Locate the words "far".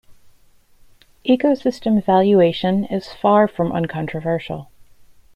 3.13-3.47